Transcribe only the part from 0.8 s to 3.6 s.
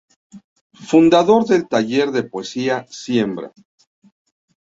Fundador del taller de poesía Siembra.